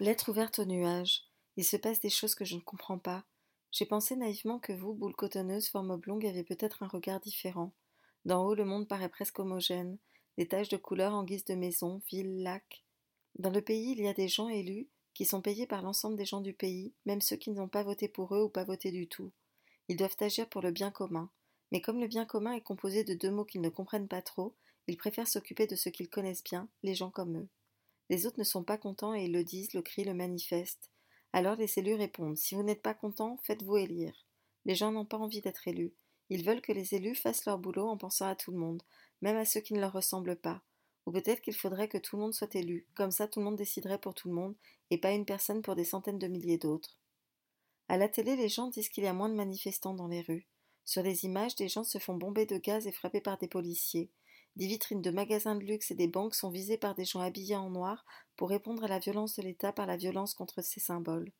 [0.00, 1.22] Lettre ouverte aux nuages.
[1.56, 3.24] Il se passe des choses que je ne comprends pas.
[3.70, 7.72] J'ai pensé naïvement que vous, boule cotonneuse, forme oblongue, avez peut-être un regard différent.
[8.24, 9.98] D'en haut, le monde paraît presque homogène.
[10.36, 12.84] Des taches de couleurs en guise de maisons, villes, lacs.
[13.38, 16.24] Dans le pays, il y a des gens élus qui sont payés par l'ensemble des
[16.24, 19.06] gens du pays, même ceux qui n'ont pas voté pour eux ou pas voté du
[19.06, 19.30] tout.
[19.88, 21.30] Ils doivent agir pour le bien commun.
[21.70, 24.56] Mais comme le bien commun est composé de deux mots qu'ils ne comprennent pas trop,
[24.88, 27.48] ils préfèrent s'occuper de ce qu'ils connaissent bien, les gens comme eux.
[28.10, 30.90] Les autres ne sont pas contents et ils le disent, le crient, le manifestent.
[31.32, 34.26] Alors les élus répondent Si vous n'êtes pas contents, faites-vous élire.
[34.64, 35.92] Les gens n'ont pas envie d'être élus.
[36.30, 38.82] Ils veulent que les élus fassent leur boulot en pensant à tout le monde,
[39.20, 40.62] même à ceux qui ne leur ressemblent pas.
[41.06, 43.56] Ou peut-être qu'il faudrait que tout le monde soit élu, comme ça tout le monde
[43.56, 44.54] déciderait pour tout le monde,
[44.90, 46.96] et pas une personne pour des centaines de milliers d'autres.
[47.88, 50.46] À la télé, les gens disent qu'il y a moins de manifestants dans les rues.
[50.86, 54.10] Sur les images, des gens se font bomber de gaz et frapper par des policiers.
[54.56, 57.56] Des vitrines de magasins de luxe et des banques sont visées par des gens habillés
[57.56, 58.04] en noir
[58.36, 61.32] pour répondre à la violence de l'État par la violence contre ces symboles.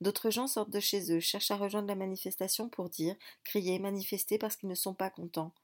[0.00, 4.38] D'autres gens sortent de chez eux, cherchent à rejoindre la manifestation pour dire, crier, manifester
[4.38, 5.54] parce qu'ils ne sont pas contents.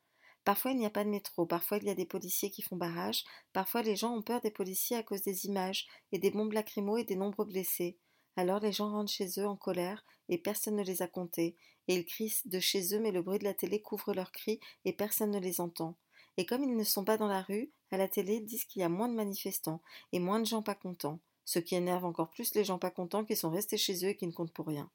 [0.45, 2.77] Parfois il n'y a pas de métro, parfois il y a des policiers qui font
[2.77, 6.53] barrage, parfois les gens ont peur des policiers à cause des images et des bombes
[6.53, 7.97] lacrymo et des nombreux blessés.
[8.37, 11.57] Alors les gens rentrent chez eux en colère et personne ne les a comptés,
[11.89, 14.61] et ils crient de chez eux mais le bruit de la télé couvre leurs cris
[14.85, 15.97] et personne ne les entend.
[16.37, 18.85] Et comme ils ne sont pas dans la rue, à la télé, disent qu'il y
[18.85, 22.55] a moins de manifestants et moins de gens pas contents, ce qui énerve encore plus
[22.55, 24.91] les gens pas contents qui sont restés chez eux et qui ne comptent pour rien.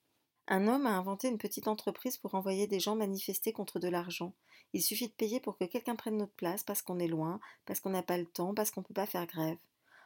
[0.47, 4.33] Un homme a inventé une petite entreprise pour envoyer des gens manifester contre de l'argent.
[4.73, 7.81] Il suffit de payer pour que quelqu'un prenne notre place parce qu'on est loin, parce
[7.81, 9.57] qu'on n'a pas le temps, parce qu'on ne peut pas faire grève.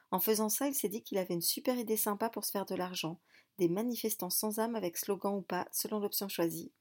[0.09, 2.66] En faisant ça, il s'est dit qu'il avait une super idée sympa pour se faire
[2.66, 3.20] de l'argent.
[3.59, 6.72] Des manifestants sans âme avec slogan ou pas, selon l'option choisie.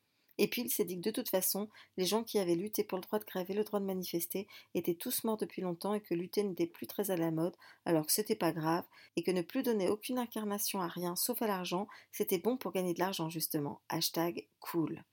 [0.43, 2.97] Et puis il s'est dit que de toute façon, les gens qui avaient lutté pour
[2.97, 6.01] le droit de grève et le droit de manifester étaient tous morts depuis longtemps et
[6.01, 9.31] que lutter n'était plus très à la mode, alors que c'était pas grave, et que
[9.31, 13.01] ne plus donner aucune incarnation à rien sauf à l'argent, c'était bon pour gagner de
[13.01, 13.83] l'argent justement.
[13.91, 15.05] Hashtag cool.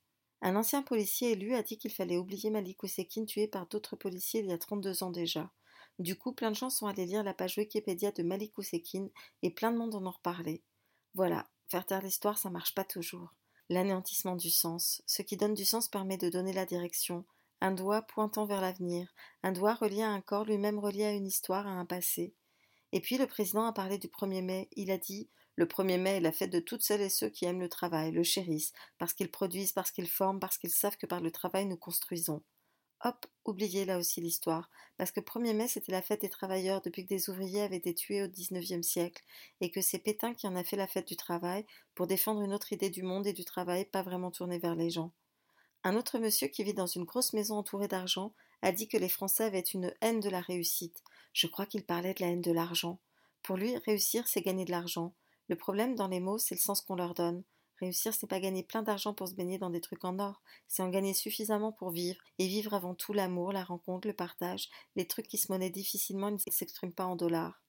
[0.41, 4.39] Un ancien policier élu a dit qu'il fallait oublier Malik Ousekine tué par d'autres policiers
[4.39, 5.51] il y a 32 ans déjà.
[5.99, 9.09] Du coup, plein de gens sont allés lire la page Wikipédia de Malik Ousekine
[9.43, 10.63] et plein de monde en ont reparlé.
[11.15, 13.33] Voilà, faire taire l'histoire, ça marche pas toujours
[13.69, 15.01] l'anéantissement du sens.
[15.05, 17.25] Ce qui donne du sens permet de donner la direction,
[17.61, 19.13] un doigt pointant vers l'avenir,
[19.43, 22.33] un doigt relié à un corps lui-même relié à une histoire, à un passé.
[22.91, 26.17] Et puis le président a parlé du 1er mai, il a dit le 1er mai
[26.17, 29.13] est la fête de toutes celles et ceux qui aiment le travail, le chérissent, parce
[29.13, 32.43] qu'ils produisent, parce qu'ils forment, parce qu'ils savent que par le travail nous construisons.
[33.03, 37.03] Hop, oubliez là aussi l'histoire, parce que 1er mai c'était la fête des travailleurs depuis
[37.03, 39.23] que des ouvriers avaient été tués au XIXe siècle,
[39.61, 42.53] et que c'est Pétain qui en a fait la fête du travail pour défendre une
[42.53, 45.11] autre idée du monde et du travail pas vraiment tournée vers les gens.
[45.83, 49.09] Un autre monsieur qui vit dans une grosse maison entourée d'argent a dit que les
[49.09, 51.03] Français avaient une haine de la réussite.
[51.33, 52.99] Je crois qu'il parlait de la haine de l'argent.
[53.43, 55.13] Pour lui, réussir, c'est gagner de l'argent.
[55.49, 57.43] Le problème dans les mots, c'est le sens qu'on leur donne.
[57.79, 60.81] Réussir, c'est pas gagner plein d'argent pour se baigner dans des trucs en or, c'est
[60.81, 65.05] en gagner suffisamment pour vivre, et vivre avant tout l'amour, la rencontre, le partage, les
[65.05, 67.61] trucs qui se monnaient difficilement et ne s'expriment pas en dollars.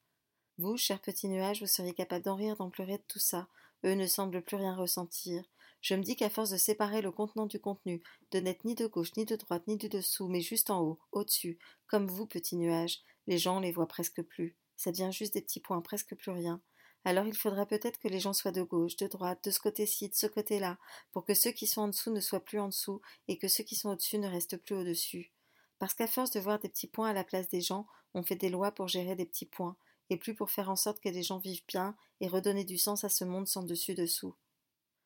[0.56, 3.48] Vous, chers petits nuages, vous seriez capable d'en rire, d'en pleurer de tout ça.
[3.84, 5.44] Eux ne semblent plus rien ressentir.
[5.82, 8.02] Je me dis qu'à force de séparer le contenant du contenu,
[8.32, 10.98] de n'être ni de gauche, ni de droite, ni du dessous, mais juste en haut,
[11.12, 14.56] au-dessus, comme vous, petits nuages, les gens les voient presque plus.
[14.76, 16.60] Ça devient juste des petits points, presque plus rien
[17.04, 20.08] alors il faudra peut-être que les gens soient de gauche, de droite, de ce côté-ci,
[20.08, 20.78] de ce côté-là,
[21.12, 23.64] pour que ceux qui sont en dessous ne soient plus en dessous et que ceux
[23.64, 25.32] qui sont au-dessus ne restent plus au-dessus.
[25.78, 28.36] Parce qu'à force de voir des petits points à la place des gens, on fait
[28.36, 29.76] des lois pour gérer des petits points,
[30.10, 33.04] et plus pour faire en sorte que les gens vivent bien et redonner du sens
[33.04, 34.34] à ce monde sans dessus-dessous.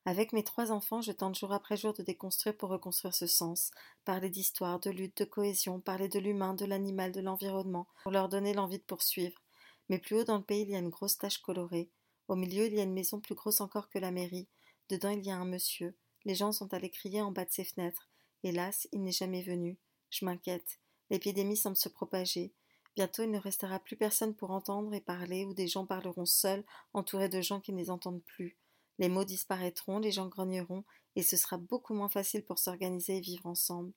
[0.05, 3.71] Avec mes trois enfants, je tente jour après jour de déconstruire pour reconstruire ce sens,
[4.03, 8.27] parler d'histoire, de lutte, de cohésion, parler de l'humain, de l'animal, de l'environnement, pour leur
[8.27, 9.41] donner l'envie de poursuivre,
[9.89, 11.89] mais plus haut dans le pays, il y a une grosse tache colorée.
[12.27, 14.47] Au milieu, il y a une maison plus grosse encore que la mairie.
[14.89, 15.95] Dedans, il y a un monsieur.
[16.25, 18.09] Les gens sont allés crier en bas de ses fenêtres.
[18.43, 19.77] Hélas, il n'est jamais venu.
[20.09, 20.79] Je m'inquiète.
[21.09, 22.53] L'épidémie semble se propager.
[22.95, 26.63] Bientôt, il ne restera plus personne pour entendre et parler, ou des gens parleront seuls,
[26.93, 28.57] entourés de gens qui ne les entendent plus.
[28.99, 30.83] Les mots disparaîtront, les gens grogneront,
[31.15, 33.91] et ce sera beaucoup moins facile pour s'organiser et vivre ensemble.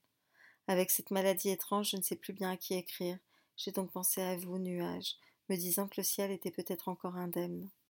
[0.66, 3.18] Avec cette maladie étrange, je ne sais plus bien à qui écrire.
[3.56, 5.16] J'ai donc pensé à vous, nuages
[5.48, 7.70] me disant que le ciel était peut-être encore indemne.